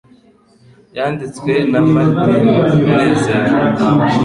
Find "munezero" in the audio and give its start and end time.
2.85-3.45